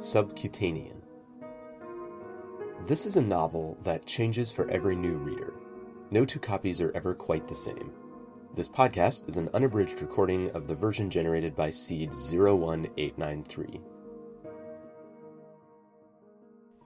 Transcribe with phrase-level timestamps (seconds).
[0.00, 1.02] Subcutanean.
[2.86, 5.52] This is a novel that changes for every new reader.
[6.10, 7.92] No two copies are ever quite the same.
[8.54, 13.82] This podcast is an unabridged recording of the version generated by Seed 01893.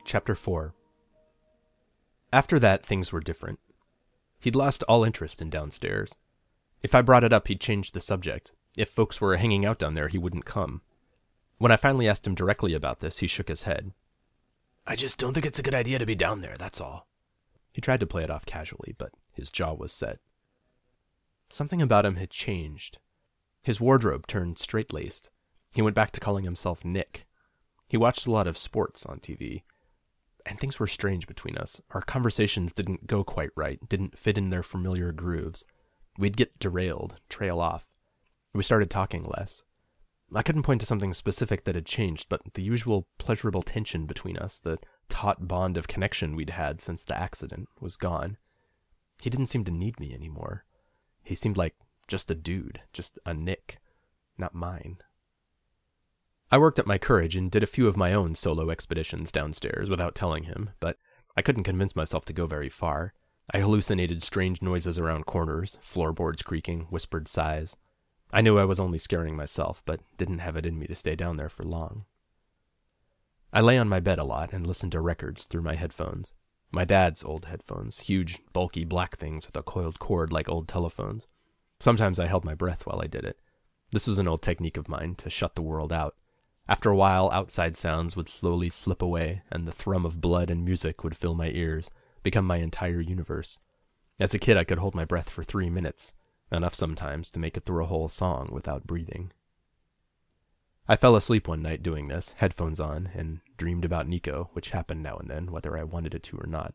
[0.05, 0.75] Chapter 4
[2.33, 3.61] After that, things were different.
[4.41, 6.17] He'd lost all interest in downstairs.
[6.83, 8.51] If I brought it up, he'd change the subject.
[8.77, 10.83] If folks were hanging out down there, he wouldn't come.
[11.65, 13.95] When I finally asked him directly about this, he shook his head.
[14.87, 17.09] I just don't think it's a good idea to be down there, that's all.
[17.73, 20.19] He tried to play it off casually, but his jaw was set.
[21.49, 22.99] Something about him had changed.
[23.63, 25.31] His wardrobe turned straight laced.
[25.73, 27.25] He went back to calling himself Nick.
[27.89, 29.63] He watched a lot of sports on TV.
[30.45, 31.81] And things were strange between us.
[31.93, 35.65] Our conversations didn't go quite right, didn't fit in their familiar grooves.
[36.19, 37.87] We'd get derailed, trail off.
[38.53, 39.63] We started talking less.
[40.35, 44.37] I couldn't point to something specific that had changed, but the usual pleasurable tension between
[44.37, 48.37] us, the taut bond of connection we'd had since the accident, was gone.
[49.21, 50.65] He didn't seem to need me anymore.
[51.23, 51.75] He seemed like
[52.09, 53.79] just a dude, just a Nick,
[54.37, 54.99] not mine.
[56.51, 59.89] I worked up my courage and did a few of my own solo expeditions downstairs
[59.89, 60.99] without telling him, but
[61.37, 63.13] I couldn't convince myself to go very far.
[63.53, 67.77] I hallucinated strange noises around corners, floorboards creaking, whispered sighs.
[68.35, 71.15] I knew I was only scaring myself, but didn't have it in me to stay
[71.15, 72.05] down there for long.
[73.53, 76.33] I lay on my bed a lot and listened to records through my headphones.
[76.73, 81.29] My dad's old headphones, huge, bulky black things with a coiled cord like old telephones.
[81.79, 83.39] Sometimes I held my breath while I did it.
[83.93, 86.17] This was an old technique of mine to shut the world out.
[86.69, 90.65] After a while, outside sounds would slowly slip away, and the thrum of blood and
[90.65, 91.89] music would fill my ears,
[92.25, 93.61] become my entire universe.
[94.19, 96.15] As a kid, I could hold my breath for three minutes,
[96.53, 99.33] enough sometimes to make it through a whole song without breathing.
[100.87, 105.03] I fell asleep one night doing this, headphones on, and dreamed about Nico, which happened
[105.03, 106.75] now and then, whether I wanted it to or not.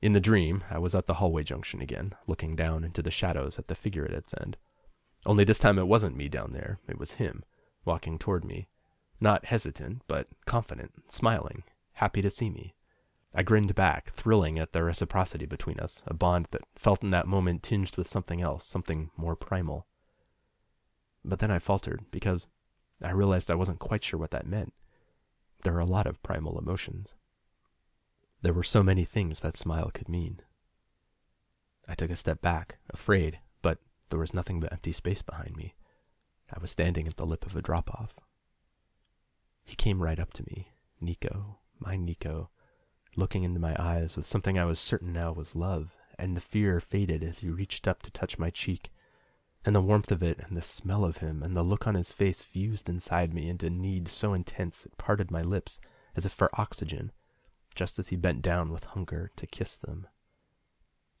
[0.00, 3.58] In the dream, I was at the hallway junction again, looking down into the shadows
[3.58, 4.56] at the figure at its end.
[5.26, 7.44] Only this time it wasn't me down there, it was him,
[7.84, 8.68] walking toward me.
[9.20, 11.64] Not hesitant, but confident, smiling,
[11.94, 12.74] happy to see me.
[13.38, 17.28] I grinned back, thrilling at the reciprocity between us, a bond that felt in that
[17.28, 19.86] moment tinged with something else, something more primal.
[21.24, 22.48] But then I faltered, because
[23.00, 24.72] I realized I wasn't quite sure what that meant.
[25.62, 27.14] There are a lot of primal emotions.
[28.42, 30.40] There were so many things that smile could mean.
[31.86, 33.78] I took a step back, afraid, but
[34.10, 35.76] there was nothing but empty space behind me.
[36.52, 38.14] I was standing at the lip of a drop off.
[39.64, 42.50] He came right up to me, Nico, my Nico,
[43.18, 46.80] looking into my eyes with something I was certain now was love, and the fear
[46.80, 48.90] faded as he reached up to touch my cheek.
[49.64, 52.12] And the warmth of it, and the smell of him, and the look on his
[52.12, 55.80] face fused inside me into a need so intense it parted my lips
[56.14, 57.10] as if for oxygen,
[57.74, 60.06] just as he bent down with hunger to kiss them.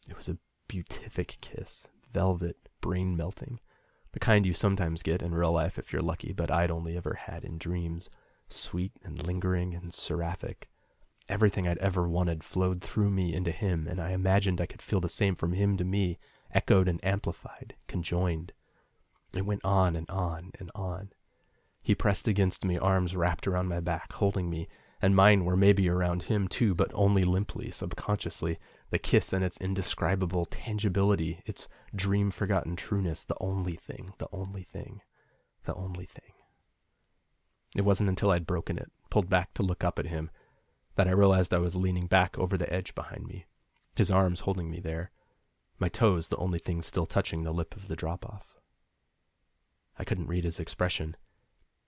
[0.08, 0.38] It was a
[0.68, 3.58] beatific kiss, velvet, brain melting,
[4.12, 7.14] the kind you sometimes get in real life if you're lucky, but I'd only ever
[7.14, 8.08] had in dreams,
[8.48, 10.67] sweet and lingering and seraphic.
[11.28, 15.00] Everything I'd ever wanted flowed through me into him, and I imagined I could feel
[15.00, 16.18] the same from him to me,
[16.52, 18.52] echoed and amplified, conjoined.
[19.34, 21.10] It went on and on and on.
[21.82, 24.68] He pressed against me, arms wrapped around my back, holding me,
[25.00, 28.58] and mine were maybe around him too, but only limply, subconsciously,
[28.90, 34.62] the kiss and its indescribable tangibility, its dream forgotten trueness, the only thing, the only
[34.62, 35.02] thing,
[35.66, 36.32] the only thing.
[37.76, 40.30] It wasn't until I'd broken it, pulled back to look up at him,
[40.98, 43.46] that I realized I was leaning back over the edge behind me,
[43.94, 45.12] his arms holding me there,
[45.78, 48.58] my toes the only things still touching the lip of the drop off.
[49.96, 51.16] I couldn't read his expression,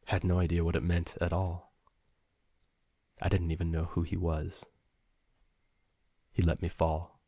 [0.04, 1.72] had no idea what it meant at all.
[3.20, 4.64] I didn't even know who he was.
[6.30, 7.18] He let me fall.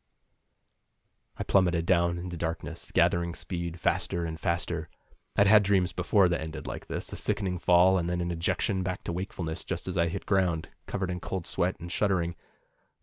[1.37, 4.87] I plummeted down into darkness, gathering speed faster and faster,
[5.35, 8.83] I'd had dreams before that ended like this a sickening fall and then an ejection
[8.83, 12.35] back to wakefulness just as I hit ground, covered in cold sweat and shuddering.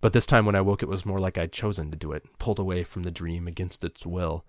[0.00, 2.25] But this time when I woke, it was more like I'd chosen to do it,
[2.38, 4.44] pulled away from the dream against its will.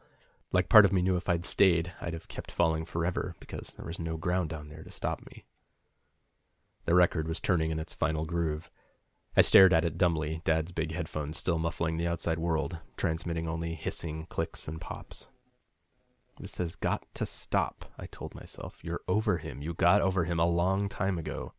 [0.53, 3.85] Like part of me knew if I'd stayed, I'd have kept falling forever because there
[3.85, 5.45] was no ground down there to stop me.
[6.85, 8.69] The record was turning in its final groove.
[9.35, 13.75] I stared at it dumbly, Dad's big headphones still muffling the outside world, transmitting only
[13.75, 15.29] hissing clicks and pops.
[16.41, 18.79] This has got to stop, I told myself.
[18.81, 19.61] You're over him.
[19.61, 21.53] You got over him a long time ago.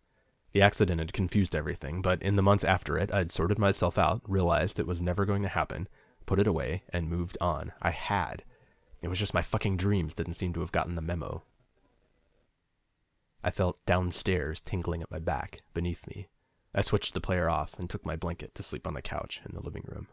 [0.50, 4.22] The accident had confused everything, but in the months after it, I'd sorted myself out,
[4.26, 5.86] realized it was never going to happen,
[6.26, 7.70] put it away, and moved on.
[7.80, 8.42] I had.
[9.00, 11.44] It was just my fucking dreams didn't seem to have gotten the memo.
[13.44, 16.26] I felt downstairs tingling at my back, beneath me.
[16.74, 19.54] I switched the player off and took my blanket to sleep on the couch in
[19.54, 20.08] the living room.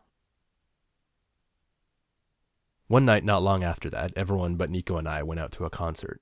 [2.90, 5.70] One night not long after that, everyone but Nico and I went out to a
[5.70, 6.22] concert.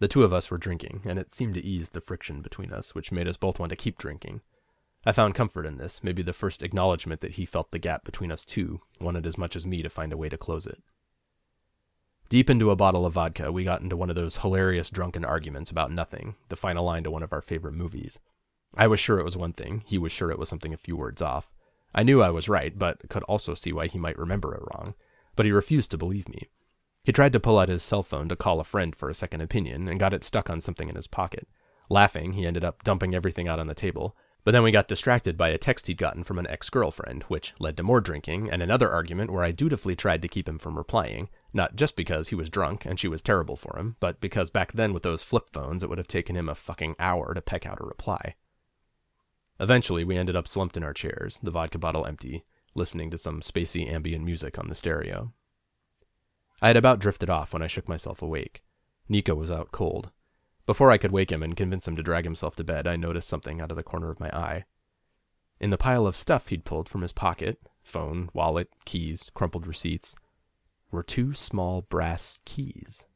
[0.00, 2.92] The two of us were drinking, and it seemed to ease the friction between us,
[2.92, 4.40] which made us both want to keep drinking.
[5.06, 8.32] I found comfort in this, maybe the first acknowledgement that he felt the gap between
[8.32, 10.82] us two, wanted as much as me to find a way to close it.
[12.28, 15.70] Deep into a bottle of vodka, we got into one of those hilarious drunken arguments
[15.70, 18.18] about nothing, the final line to one of our favorite movies.
[18.74, 20.96] I was sure it was one thing, he was sure it was something a few
[20.96, 21.52] words off.
[21.94, 24.94] I knew I was right, but could also see why he might remember it wrong.
[25.38, 26.48] But he refused to believe me.
[27.04, 29.40] He tried to pull out his cell phone to call a friend for a second
[29.40, 31.46] opinion and got it stuck on something in his pocket.
[31.88, 34.16] Laughing, he ended up dumping everything out on the table.
[34.42, 37.54] But then we got distracted by a text he'd gotten from an ex girlfriend, which
[37.60, 40.76] led to more drinking and another argument where I dutifully tried to keep him from
[40.76, 44.50] replying, not just because he was drunk and she was terrible for him, but because
[44.50, 47.40] back then with those flip phones it would have taken him a fucking hour to
[47.40, 48.34] peck out a reply.
[49.60, 52.44] Eventually, we ended up slumped in our chairs, the vodka bottle empty,
[52.78, 55.32] listening to some spacey ambient music on the stereo.
[56.62, 58.62] I had about drifted off when I shook myself awake.
[59.08, 60.10] Nico was out cold.
[60.64, 63.28] Before I could wake him and convince him to drag himself to bed, I noticed
[63.28, 64.64] something out of the corner of my eye.
[65.60, 70.14] In the pile of stuff he'd pulled from his pocket phone, wallet, keys, crumpled receipts
[70.90, 73.06] were two small brass keys.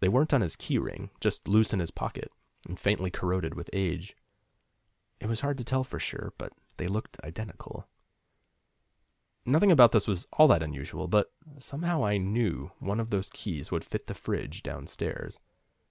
[0.00, 2.30] They weren't on his key ring, just loose in his pocket
[2.66, 4.16] and faintly corroded with age.
[5.20, 7.86] It was hard to tell for sure, but they looked identical.
[9.48, 13.70] Nothing about this was all that unusual, but somehow I knew one of those keys
[13.70, 15.38] would fit the fridge downstairs.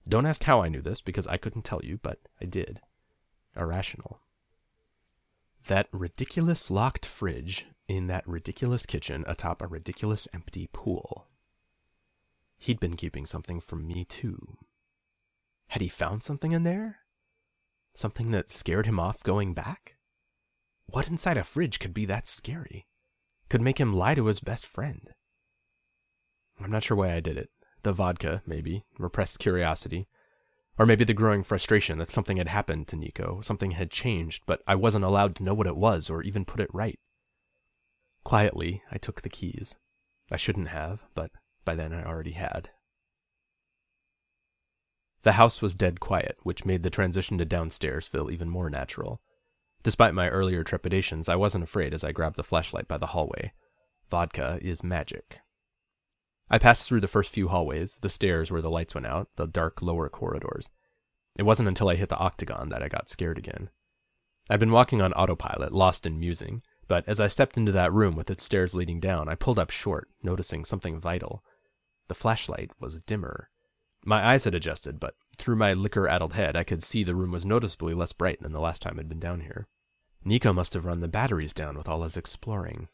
[0.06, 2.80] Don't ask how I knew this, because I couldn't tell you, but I did.
[3.56, 4.20] Irrational.
[5.66, 11.26] That ridiculous locked fridge in that ridiculous kitchen atop a ridiculous empty pool.
[12.58, 14.58] He'd been keeping something from me, too.
[15.66, 16.98] Had he found something in there?
[17.92, 19.96] Something that scared him off going back?
[20.86, 22.86] What inside a fridge could be that scary?
[23.48, 25.10] Could make him lie to his best friend?
[26.60, 27.50] I'm not sure why I did it.
[27.82, 30.08] The vodka, maybe, repressed curiosity.
[30.78, 34.60] Or maybe the growing frustration that something had happened to Nico, something had changed, but
[34.66, 36.98] I wasn't allowed to know what it was or even put it right.
[38.24, 39.76] Quietly, I took the keys.
[40.30, 41.30] I shouldn't have, but
[41.64, 42.70] by then I already had.
[45.22, 49.20] The house was dead quiet, which made the transition to downstairs feel even more natural.
[49.88, 53.54] Despite my earlier trepidations, I wasn't afraid as I grabbed the flashlight by the hallway.
[54.10, 55.38] Vodka is magic.
[56.50, 59.46] I passed through the first few hallways, the stairs where the lights went out, the
[59.46, 60.68] dark lower corridors.
[61.36, 63.70] It wasn't until I hit the octagon that I got scared again.
[64.50, 68.14] I'd been walking on autopilot, lost in musing, but as I stepped into that room
[68.14, 71.42] with its stairs leading down, I pulled up short, noticing something vital.
[72.08, 73.48] The flashlight was dimmer.
[74.04, 77.30] My eyes had adjusted, but through my liquor addled head, I could see the room
[77.30, 79.66] was noticeably less bright than the last time I'd been down here.
[80.28, 82.88] Nico must have run the batteries down with all his exploring.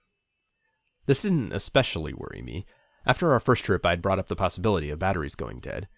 [1.06, 2.64] This didn't especially worry me.
[3.04, 5.88] After our first trip, I'd brought up the possibility of batteries going dead.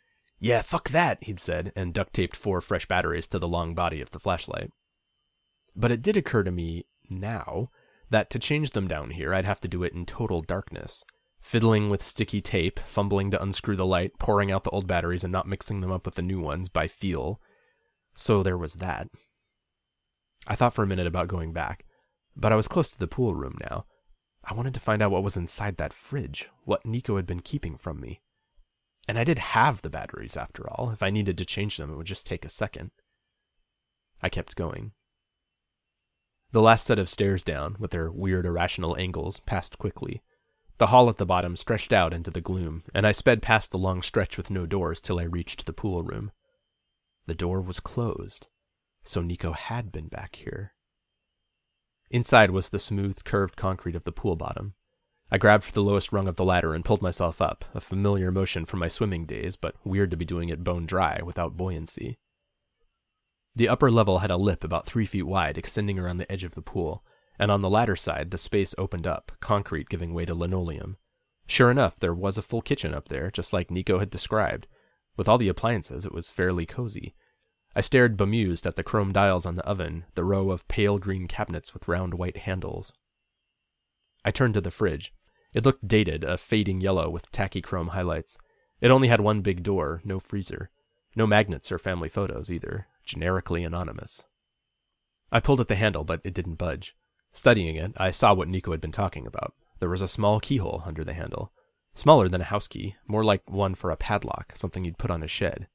[0.41, 4.01] Yeah, fuck that, he'd said, and duct taped four fresh batteries to the long body
[4.01, 4.71] of the flashlight.
[5.77, 7.71] But it did occur to me now
[8.11, 11.05] that to change them down here, I'd have to do it in total darkness.
[11.41, 15.33] Fiddling with sticky tape, fumbling to unscrew the light, pouring out the old batteries and
[15.33, 17.41] not mixing them up with the new ones by feel.
[18.17, 19.09] So there was that.
[20.47, 21.85] I thought for a minute about going back,
[22.37, 23.87] but I was close to the pool room now,
[24.49, 27.77] I wanted to find out what was inside that fridge, what Nico had been keeping
[27.77, 28.21] from me.
[29.09, 30.91] And I did have the batteries after all.
[30.91, 32.93] If I needed to change them, it would just take a second.
[34.23, 34.93] I kept going.
[36.53, 40.23] The last set of stairs down, with their weird irrational angles, passed quickly.
[40.79, 43.79] The hall at the bottom stretched out into the gloom, and I sped past the
[43.79, 46.31] long stretch with no doors till I reached the pool room.
[47.27, 48.47] The door was closed,
[49.09, 50.75] so Nico had been back here.
[52.11, 54.75] Inside was the smooth, curved concrete of the pool bottom.
[55.31, 58.31] I grabbed for the lowest rung of the ladder and pulled myself up, a familiar
[58.31, 62.19] motion from my swimming days, but weird to be doing it bone dry, without buoyancy.
[63.57, 66.55] The upper level had a lip about three feet wide extending around the edge of
[66.55, 67.05] the pool,
[67.39, 70.97] and on the ladder side the space opened up, concrete giving way to linoleum.
[71.49, 74.69] Sure enough, there was a full kitchen up there, just like Nico had described.
[75.17, 77.15] With all the appliances, it was fairly cozy,
[77.77, 81.29] I stared bemused at the chrome dials on the oven, the row of pale green
[81.29, 82.95] cabinets with round white handles.
[84.25, 85.13] I turned to the fridge.
[85.53, 88.39] It looked dated, a fading yellow with tacky chrome highlights.
[88.81, 90.71] It only had one big door, no freezer.
[91.15, 94.25] No magnets or family photos either, generically anonymous.
[95.31, 96.97] I pulled at the handle, but it didn't budge.
[97.35, 99.53] Studying it, I saw what Nico had been talking about.
[99.81, 101.53] There was a small keyhole under the handle.
[101.95, 105.23] Smaller than a house key, more like one for a padlock, something you'd put on
[105.23, 105.69] a shed.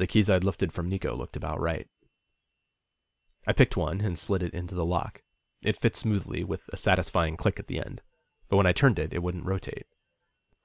[0.00, 1.86] The keys I'd lifted from Nico looked about right.
[3.46, 5.20] I picked one and slid it into the lock.
[5.62, 8.00] It fit smoothly, with a satisfying click at the end,
[8.48, 9.84] but when I turned it, it wouldn't rotate.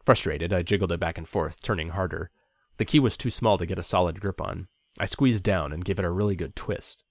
[0.06, 2.32] Frustrated, I jiggled it back and forth, turning harder.
[2.78, 4.70] The key was too small to get a solid grip on.
[4.98, 7.04] I squeezed down and gave it a really good twist.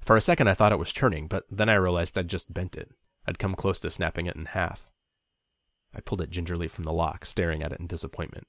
[0.00, 2.76] For a second, I thought it was turning, but then I realized I'd just bent
[2.76, 2.92] it.
[3.26, 4.88] I'd come close to snapping it in half.
[5.92, 8.46] I pulled it gingerly from the lock, staring at it in disappointment.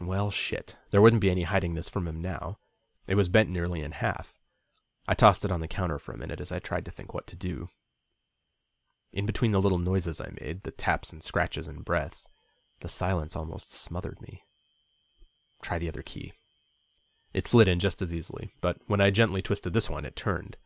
[0.00, 0.76] Well, shit.
[0.90, 2.58] There wouldn't be any hiding this from him now.
[3.06, 4.34] It was bent nearly in half.
[5.06, 7.26] I tossed it on the counter for a minute as I tried to think what
[7.28, 7.68] to do.
[9.12, 12.28] In between the little noises I made, the taps and scratches and breaths,
[12.80, 14.42] the silence almost smothered me.
[15.62, 16.34] Try the other key.
[17.32, 20.56] It slid in just as easily, but when I gently twisted this one, it turned.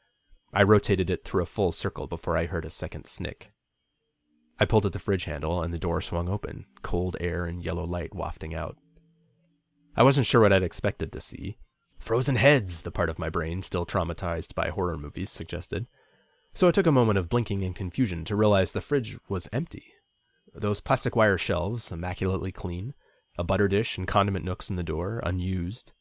[0.53, 3.53] I rotated it through a full circle before I heard a second snick.
[4.59, 7.85] I pulled at the fridge handle, and the door swung open, cold air and yellow
[7.85, 8.77] light wafting out.
[9.97, 11.59] I wasn't sure what I'd expected to see.
[11.99, 15.87] Frozen heads, the part of my brain still traumatized by horror movies suggested.
[16.55, 19.85] So I took a moment of blinking in confusion to realize the fridge was empty.
[20.55, 22.95] Those plastic wire shelves, immaculately clean,
[23.39, 25.93] a butter dish and condiment nooks in the door, unused.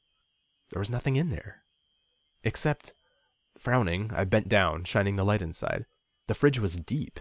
[0.71, 1.63] There was nothing in there.
[2.43, 2.93] Except,
[3.57, 5.85] frowning, I bent down, shining the light inside.
[6.27, 7.19] The fridge was deep.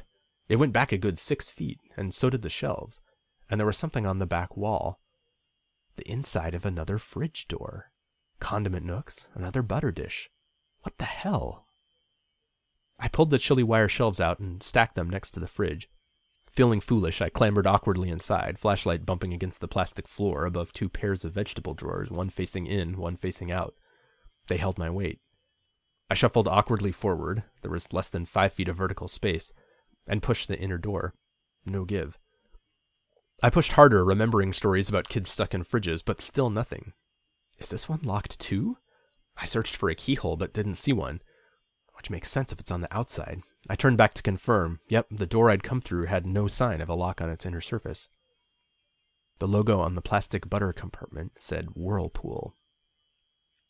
[0.49, 3.01] It went back a good six feet, and so did the shelves,
[3.49, 5.00] and there was something on the back wall.
[6.01, 7.93] The inside of another fridge door.
[8.39, 10.31] Condiment nooks, another butter dish.
[10.81, 11.67] What the hell?
[12.99, 15.91] I pulled the chilly wire shelves out and stacked them next to the fridge.
[16.51, 21.23] Feeling foolish, I clambered awkwardly inside, flashlight bumping against the plastic floor above two pairs
[21.23, 23.75] of vegetable drawers, one facing in, one facing out.
[24.49, 25.21] They held my weight.
[26.09, 29.53] I shuffled awkwardly forward, there was less than five feet of vertical space,
[30.07, 31.13] and pushed the inner door.
[31.67, 32.19] No give.
[33.43, 36.93] I pushed harder, remembering stories about kids stuck in fridges, but still nothing.
[37.59, 38.79] Is this one locked too?
[39.37, 41.21] I searched for a keyhole, but didn't see one
[42.01, 43.43] which makes sense if it's on the outside.
[43.69, 44.81] I turned back to confirm.
[44.89, 47.61] Yep, the door I'd come through had no sign of a lock on its inner
[47.61, 48.09] surface.
[49.39, 52.57] The logo on the plastic butter compartment said Whirlpool.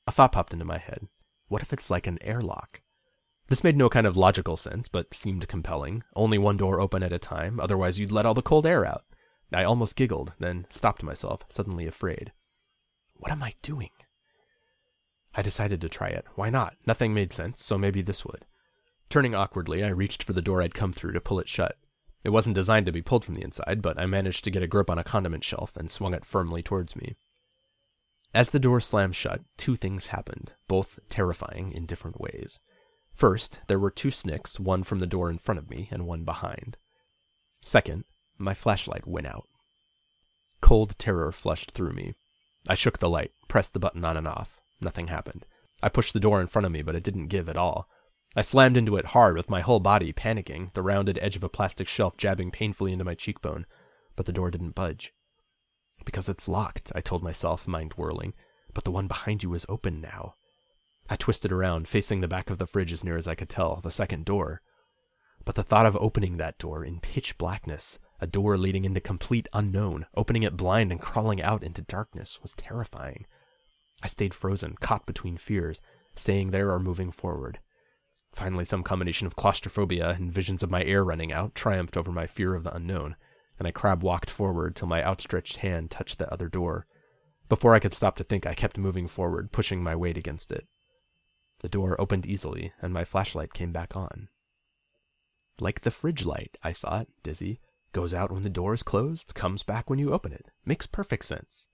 [0.06, 1.08] A thought popped into my head.
[1.48, 2.82] What if it's like an airlock?
[3.48, 6.04] This made no kind of logical sense, but seemed compelling.
[6.14, 9.02] Only one door open at a time, otherwise you'd let all the cold air out.
[9.52, 12.32] I almost giggled, then stopped myself, suddenly afraid.
[13.14, 13.90] What am I doing?
[15.34, 16.24] I decided to try it.
[16.34, 16.76] Why not?
[16.86, 18.46] Nothing made sense, so maybe this would.
[19.08, 21.76] Turning awkwardly, I reached for the door I'd come through to pull it shut.
[22.22, 24.68] It wasn't designed to be pulled from the inside, but I managed to get a
[24.68, 27.16] grip on a condiment shelf and swung it firmly towards me.
[28.32, 32.60] As the door slammed shut, two things happened, both terrifying in different ways.
[33.12, 36.24] First, there were two snicks, one from the door in front of me and one
[36.24, 36.76] behind.
[37.64, 38.04] Second,
[38.40, 39.48] my flashlight went out.
[40.60, 42.14] Cold terror flushed through me.
[42.68, 44.60] I shook the light, pressed the button on and off.
[44.80, 45.46] Nothing happened.
[45.82, 47.88] I pushed the door in front of me, but it didn't give at all.
[48.36, 51.48] I slammed into it hard with my whole body, panicking, the rounded edge of a
[51.48, 53.66] plastic shelf jabbing painfully into my cheekbone,
[54.14, 55.12] but the door didn't budge.
[56.04, 58.34] Because it's locked, I told myself, mind whirling,
[58.72, 60.34] but the one behind you is open now.
[61.08, 63.80] I twisted around, facing the back of the fridge as near as I could tell,
[63.82, 64.62] the second door.
[65.44, 69.48] But the thought of opening that door in pitch blackness, a door leading into complete
[69.52, 73.26] unknown, opening it blind and crawling out into darkness, was terrifying.
[74.02, 75.80] I stayed frozen, caught between fears,
[76.14, 77.58] staying there or moving forward.
[78.32, 82.26] Finally, some combination of claustrophobia and visions of my air running out triumphed over my
[82.26, 83.16] fear of the unknown,
[83.58, 86.86] and I crab walked forward till my outstretched hand touched the other door.
[87.48, 90.66] Before I could stop to think, I kept moving forward, pushing my weight against it.
[91.60, 94.28] The door opened easily, and my flashlight came back on.
[95.60, 97.60] Like the fridge light, I thought, dizzy.
[97.92, 100.46] Goes out when the door is closed, comes back when you open it.
[100.64, 101.66] Makes perfect sense.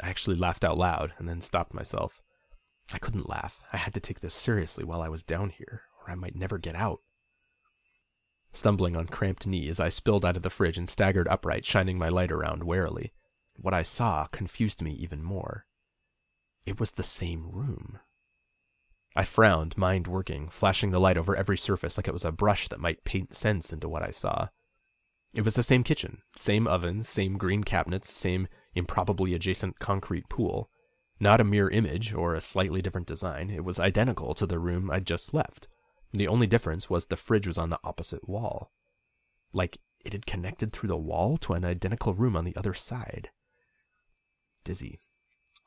[0.00, 2.20] I actually laughed out loud and then stopped myself.
[2.92, 3.60] I couldn't laugh.
[3.72, 6.58] I had to take this seriously while I was down here, or I might never
[6.58, 7.00] get out.
[8.52, 12.08] Stumbling on cramped knees, I spilled out of the fridge and staggered upright, shining my
[12.08, 13.12] light around warily.
[13.56, 15.66] What I saw confused me even more.
[16.66, 17.98] It was the same room.
[19.14, 22.68] I frowned, mind working, flashing the light over every surface like it was a brush
[22.68, 24.48] that might paint sense into what I saw.
[25.34, 30.70] It was the same kitchen, same oven, same green cabinets, same improbably adjacent concrete pool.
[31.18, 34.90] Not a mere image or a slightly different design, it was identical to the room
[34.90, 35.68] I'd just left.
[36.12, 38.72] The only difference was the fridge was on the opposite wall.
[39.52, 43.30] Like it had connected through the wall to an identical room on the other side.
[44.64, 45.00] Dizzy.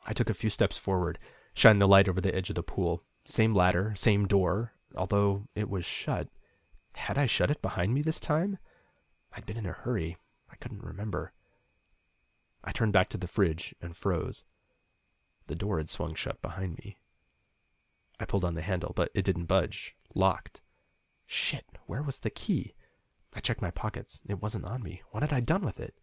[0.05, 1.17] I took a few steps forward,
[1.53, 3.03] shined the light over the edge of the pool.
[3.25, 6.27] Same ladder, same door, although it was shut.
[6.93, 8.59] Had I shut it behind me this time?
[9.35, 10.17] I'd been in a hurry.
[10.51, 11.33] I couldn't remember.
[12.63, 14.43] I turned back to the fridge and froze.
[15.47, 16.97] The door had swung shut behind me.
[18.19, 19.95] I pulled on the handle, but it didn't budge.
[20.13, 20.61] Locked.
[21.25, 22.73] Shit, where was the key?
[23.33, 24.21] I checked my pockets.
[24.27, 25.01] It wasn't on me.
[25.11, 25.95] What had I done with it?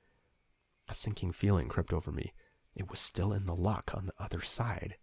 [0.88, 2.34] A sinking feeling crept over me.
[2.74, 4.96] It was still in the lock on the other side.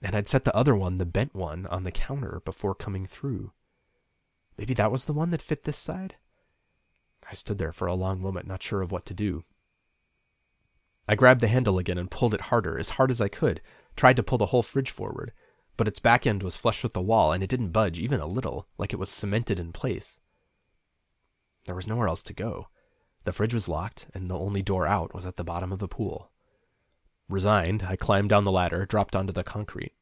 [0.00, 3.52] And I'd set the other one, the bent one, on the counter before coming through.
[4.56, 6.16] Maybe that was the one that fit this side?
[7.30, 9.44] I stood there for a long moment, not sure of what to do.
[11.06, 13.60] I grabbed the handle again and pulled it harder, as hard as I could,
[13.96, 15.32] tried to pull the whole fridge forward,
[15.76, 18.26] but its back end was flush with the wall and it didn't budge even a
[18.26, 20.18] little, like it was cemented in place.
[21.64, 22.68] There was nowhere else to go.
[23.24, 25.88] The fridge was locked, and the only door out was at the bottom of the
[25.88, 26.30] pool.
[27.28, 29.92] Resigned, I climbed down the ladder, dropped onto the concrete.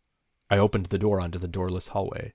[0.49, 2.35] I opened the door onto the doorless hallway.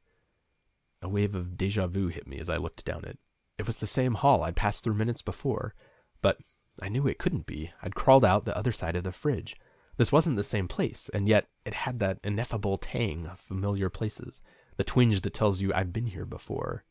[1.02, 3.18] A wave of deja vu hit me as I looked down it.
[3.62, 5.76] It was the same hall I'd passed through minutes before,
[6.24, 6.40] but
[6.82, 7.72] I knew it couldn't be.
[7.84, 9.56] I'd crawled out the other side of the fridge.
[9.98, 14.42] This wasn't the same place, and yet it had that ineffable tang of familiar places,
[14.78, 16.86] the twinge that tells you I've been here before.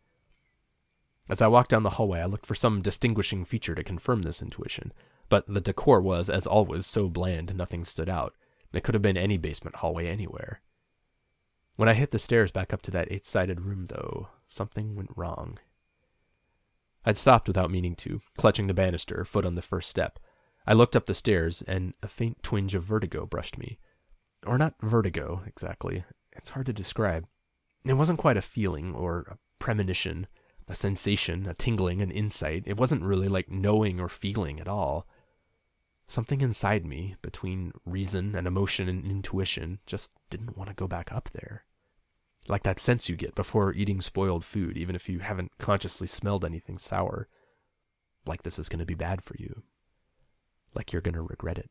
[1.29, 4.41] As I walked down the hallway, I looked for some distinguishing feature to confirm this
[4.41, 4.93] intuition,
[5.29, 8.37] but the decor was, as always, so bland nothing stood out.
[8.73, 10.61] It could have been any basement hallway anywhere.
[11.75, 15.11] When I hit the stairs back up to that eight sided room, though, something went
[15.17, 15.59] wrong.
[17.05, 20.19] I'd stopped without meaning to, clutching the banister, foot on the first step.
[20.67, 23.79] I looked up the stairs, and a faint twinge of vertigo brushed me.
[24.47, 26.05] Or not vertigo, exactly.
[26.33, 27.27] It's hard to describe.
[27.85, 30.27] It wasn't quite a feeling, or a premonition,
[30.69, 32.65] a sensation, a tingling, an insight.
[32.67, 35.07] It wasn't really like knowing or feeling at all.
[36.07, 41.13] Something inside me, between reason and emotion and intuition, just didn't want to go back
[41.13, 41.65] up there.
[42.49, 46.45] Like that sense you get before eating spoiled food, even if you haven't consciously smelled
[46.45, 47.29] anything sour.
[48.27, 49.63] Like this is going to be bad for you.
[50.75, 51.71] Like you're going to regret it.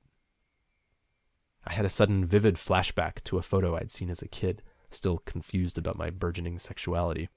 [1.65, 5.19] I had a sudden vivid flashback to a photo I'd seen as a kid, still
[5.19, 7.29] confused about my burgeoning sexuality.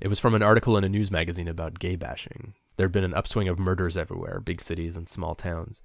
[0.00, 2.54] It was from an article in a news magazine about gay bashing.
[2.76, 5.82] There'd been an upswing of murders everywhere, big cities and small towns.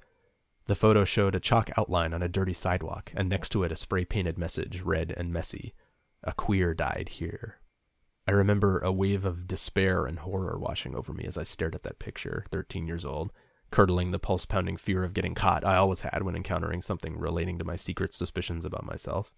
[0.68, 3.76] The photo showed a chalk outline on a dirty sidewalk, and next to it a
[3.76, 5.74] spray painted message, red and messy
[6.26, 7.60] A queer died here.
[8.28, 11.84] I remember a wave of despair and horror washing over me as I stared at
[11.84, 13.32] that picture, 13 years old,
[13.70, 17.60] curdling the pulse pounding fear of getting caught I always had when encountering something relating
[17.60, 19.32] to my secret suspicions about myself.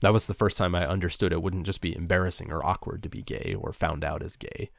[0.00, 3.08] That was the first time I understood it wouldn't just be embarrassing or awkward to
[3.08, 4.70] be gay or found out as gay.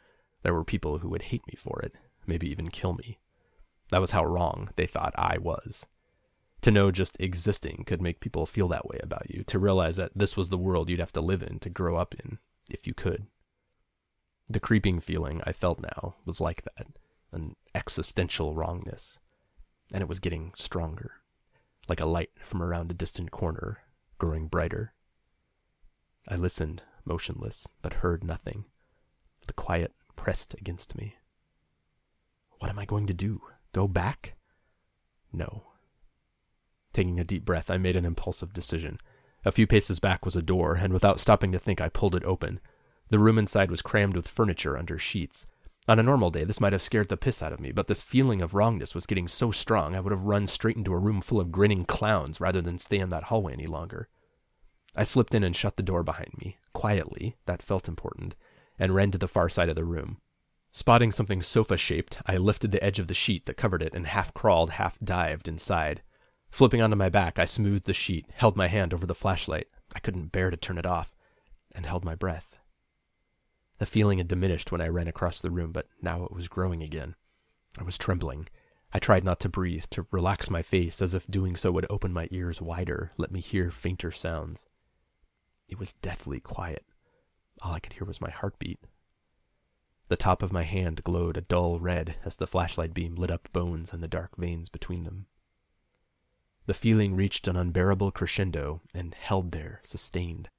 [0.43, 1.93] There were people who would hate me for it,
[2.25, 3.19] maybe even kill me.
[3.89, 5.86] That was how wrong they thought I was.
[6.62, 10.12] To know just existing could make people feel that way about you, to realize that
[10.15, 12.39] this was the world you'd have to live in to grow up in,
[12.70, 13.28] if you could.
[14.50, 16.88] The creeping feeling I felt now was like that
[17.32, 19.20] an existential wrongness.
[19.93, 21.12] And it was getting stronger,
[21.88, 23.80] like a light from around a distant corner,
[24.17, 24.93] growing brighter.
[26.28, 28.65] I listened, motionless, but heard nothing.
[29.46, 31.15] The quiet pressed against me.
[32.60, 33.41] What am I going to do?
[33.72, 34.34] Go back?
[35.32, 35.66] No.
[36.97, 38.97] Taking a deep breath, I made an impulsive decision.
[39.45, 42.23] A few paces back was a door, and without stopping to think, I pulled it
[42.23, 42.60] open.
[43.10, 45.45] The room inside was crammed with furniture under sheets.
[45.88, 48.01] On a normal day, this might have scared the piss out of me, but this
[48.01, 51.21] feeling of wrongness was getting so strong I would have run straight into a room
[51.21, 54.07] full of grinning clowns rather than stay in that hallway any longer.
[54.95, 58.33] I slipped in and shut the door behind me, quietly, that felt important,
[58.79, 60.17] and ran to the far side of the room.
[60.71, 64.07] Spotting something sofa shaped, I lifted the edge of the sheet that covered it and
[64.07, 66.01] half crawled, half dived inside.
[66.49, 69.67] Flipping onto my back, I smoothed the sheet, held my hand over the flashlight.
[69.95, 71.15] I couldn't bear to turn it off,
[71.73, 72.57] and held my breath.
[73.79, 76.81] The feeling had diminished when I ran across the room, but now it was growing
[76.81, 77.15] again.
[77.77, 78.47] I was trembling.
[78.91, 82.12] I tried not to breathe, to relax my face, as if doing so would open
[82.13, 84.65] my ears wider, let me hear fainter sounds.
[85.67, 86.86] It was deathly quiet.
[87.62, 88.79] All I could hear was my heartbeat,
[90.10, 93.51] the top of my hand glowed a dull red as the flashlight beam lit up
[93.51, 95.25] bones and the dark veins between them.
[96.67, 100.49] The feeling reached an unbearable crescendo and held there, sustained.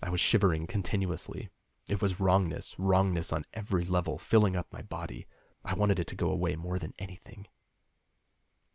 [0.00, 1.50] I was shivering continuously.
[1.88, 5.26] It was wrongness, wrongness on every level, filling up my body.
[5.64, 7.48] I wanted it to go away more than anything.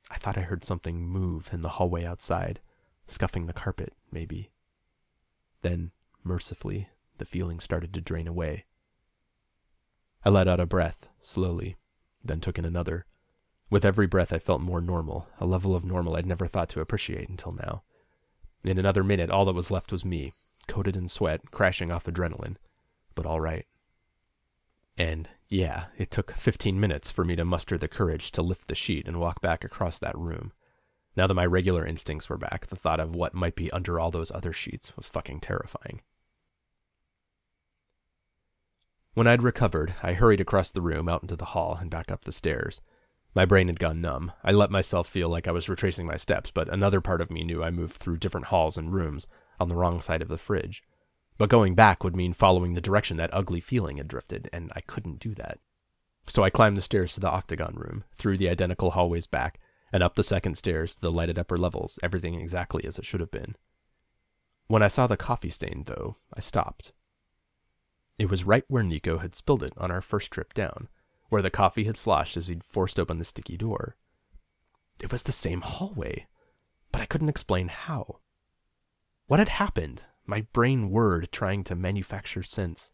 [0.10, 2.60] I thought I heard something move in the hallway outside,
[3.08, 4.52] scuffing the carpet, maybe.
[5.62, 5.92] Then,
[6.26, 8.66] mercifully, the feeling started to drain away.
[10.26, 11.78] I let out a breath, slowly,
[12.22, 13.06] then took in another.
[13.72, 16.82] With every breath, I felt more normal, a level of normal I'd never thought to
[16.82, 17.84] appreciate until now.
[18.66, 20.34] In another minute, all that was left was me,
[20.68, 22.58] coated in sweat, crashing off adrenaline,
[23.16, 23.66] but all right.
[24.98, 28.76] And, yeah, it took fifteen minutes for me to muster the courage to lift the
[28.76, 30.52] sheet and walk back across that room.
[31.16, 34.12] Now that my regular instincts were back, the thought of what might be under all
[34.12, 36.02] those other sheets was fucking terrifying.
[39.14, 42.26] When I'd recovered, I hurried across the room, out into the hall, and back up
[42.26, 42.82] the stairs.
[43.34, 44.34] My brain had gone numb.
[44.44, 47.44] I let myself feel like I was retracing my steps, but another part of me
[47.44, 49.26] knew I moved through different halls and rooms
[49.60, 50.84] on the wrong side of the fridge.
[51.38, 54.82] But going back would mean following the direction that ugly feeling had drifted, and I
[54.82, 55.60] couldn't do that.
[56.28, 59.60] So I climbed the stairs to the octagon room, through the identical hallways back,
[59.94, 63.22] and up the second stairs to the lighted upper levels, everything exactly as it should
[63.22, 63.56] have been.
[64.68, 66.92] When I saw the coffee stain, though, I stopped.
[68.20, 70.90] It was right where Nico had spilled it on our first trip down,
[71.32, 73.96] where the coffee had sloshed as he'd forced open the sticky door.
[75.02, 76.28] It was the same hallway,
[76.92, 78.20] but I couldn't explain how.
[79.28, 80.04] What had happened?
[80.26, 82.92] My brain whirred, trying to manufacture sense.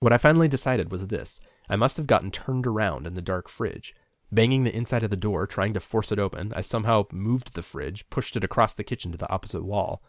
[0.00, 1.40] What I finally decided was this
[1.70, 3.94] I must have gotten turned around in the dark fridge.
[4.32, 7.62] Banging the inside of the door, trying to force it open, I somehow moved the
[7.62, 10.02] fridge, pushed it across the kitchen to the opposite wall.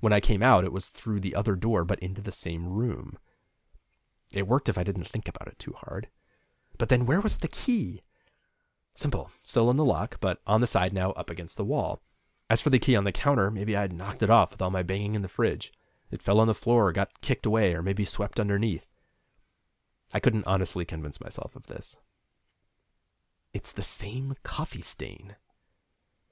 [0.00, 3.18] When I came out, it was through the other door, but into the same room.
[4.32, 6.08] It worked if I didn't think about it too hard.
[6.78, 8.02] But then where was the key?
[8.94, 9.30] Simple.
[9.44, 12.00] Still in the lock, but on the side now up against the wall.
[12.50, 14.82] As for the key on the counter, maybe I'd knocked it off with all my
[14.82, 15.72] banging in the fridge.
[16.10, 18.86] It fell on the floor, got kicked away, or maybe swept underneath.
[20.14, 21.96] I couldn't honestly convince myself of this.
[23.52, 25.36] It's the same coffee stain.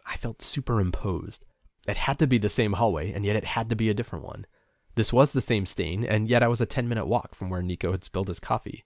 [0.07, 1.45] I felt superimposed.
[1.87, 4.25] It had to be the same hallway, and yet it had to be a different
[4.25, 4.47] one.
[4.95, 7.63] This was the same stain, and yet I was a 10 minute walk from where
[7.63, 8.85] Nico had spilled his coffee.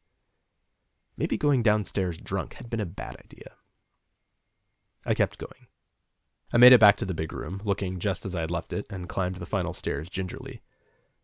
[1.21, 3.53] Maybe going downstairs drunk had been a bad idea.
[5.05, 5.67] I kept going.
[6.51, 8.87] I made it back to the big room, looking just as I had left it,
[8.89, 10.63] and climbed the final stairs gingerly.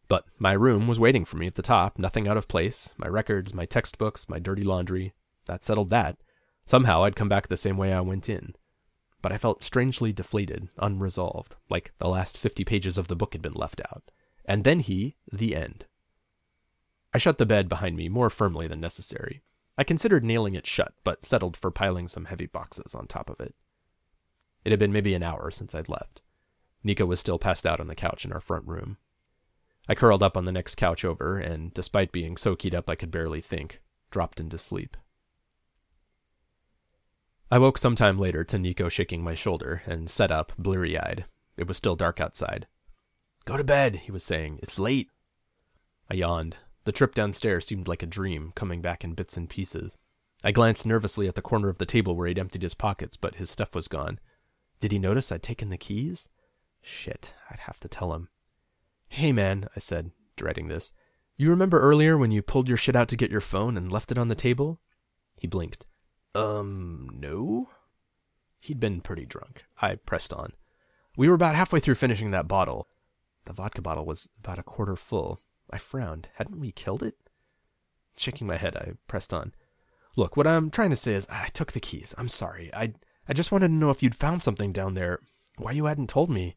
[0.07, 3.09] But my room was waiting for me at the top, nothing out of place my
[3.09, 5.15] records, my textbooks, my dirty laundry.
[5.47, 6.19] That settled that.
[6.67, 8.55] Somehow I'd come back the same way I went in.
[9.23, 13.41] But I felt strangely deflated, unresolved, like the last fifty pages of the book had
[13.41, 14.11] been left out.
[14.45, 15.87] And then he, the end.
[17.15, 19.41] I shut the bed behind me more firmly than necessary.
[19.79, 23.41] I considered nailing it shut, but settled for piling some heavy boxes on top of
[23.41, 23.55] it.
[24.65, 26.23] It had been maybe an hour since I'd left.
[26.83, 28.97] Nico was still passed out on the couch in our front room.
[29.89, 32.95] I curled up on the next couch over, and despite being so keyed up I
[32.95, 34.97] could barely think, dropped into sleep.
[37.51, 41.27] I woke some time later to Nico shaking my shoulder and sat up, bleary eyed.
[41.57, 42.67] It was still dark outside.
[43.45, 44.59] Go to bed, he was saying.
[44.63, 45.11] It's late.
[46.11, 46.57] I yawned.
[46.87, 49.99] The trip downstairs seemed like a dream, coming back in bits and pieces.
[50.45, 53.35] I glanced nervously at the corner of the table where he'd emptied his pockets, but
[53.35, 54.21] his stuff was gone.
[54.79, 56.29] Did he notice I'd taken the keys?
[56.81, 58.29] Shit, I'd have to tell him.
[59.09, 60.93] Hey, man, I said, dreading this.
[61.37, 64.13] You remember earlier when you pulled your shit out to get your phone and left
[64.13, 64.79] it on the table?
[65.35, 65.87] He blinked.
[66.37, 67.69] Um, no?
[68.61, 69.65] He'd been pretty drunk.
[69.83, 70.53] I pressed on.
[71.17, 72.87] We were about halfway through finishing that bottle.
[73.47, 75.41] The vodka bottle was about a quarter full.
[75.71, 76.29] I frowned.
[76.35, 77.17] Hadn't we killed it?
[78.17, 79.53] Shaking my head, I pressed on.
[80.17, 82.15] Look, what I'm trying to say is I took the keys.
[82.17, 82.71] I'm sorry.
[82.75, 82.95] I
[83.29, 85.19] I just wanted to know if you'd found something down there.
[85.59, 86.57] Why you hadn't told me.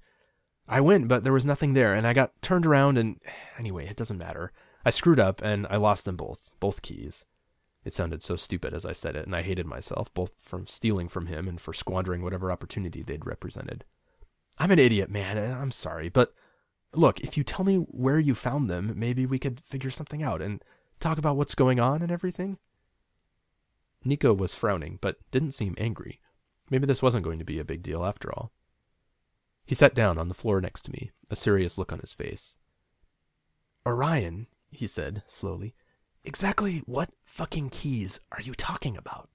[0.68, 3.20] I went, but there was nothing there, and I got turned around and
[3.58, 4.52] anyway, it doesn't matter.
[4.86, 7.26] I screwed up and I lost them both, both keys.
[7.84, 11.08] It sounded so stupid as I said it, and I hated myself, both from stealing
[11.08, 13.84] from him and for squandering whatever opportunity they'd represented.
[14.58, 16.34] I'm an idiot, man, and I'm sorry, but
[16.94, 20.42] look, if you tell me where you found them, maybe we could figure something out
[20.42, 20.64] and
[21.00, 22.58] talk about what's going on and everything.
[24.04, 26.20] Nico was frowning, but didn't seem angry.
[26.70, 28.52] Maybe this wasn't going to be a big deal after all.
[29.66, 32.58] He sat down on the floor next to me, a serious look on his face.
[33.86, 35.76] Orion, he said slowly,
[36.24, 39.30] exactly what fucking keys are you talking about?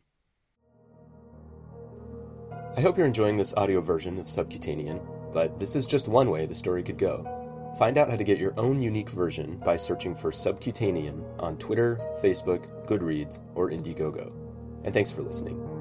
[2.76, 5.00] I hope you're enjoying this audio version of Subcutanean,
[5.32, 7.43] but this is just one way the story could go.
[7.78, 12.00] Find out how to get your own unique version by searching for Subcutanean on Twitter,
[12.22, 14.32] Facebook, Goodreads, or Indiegogo.
[14.84, 15.73] And thanks for listening.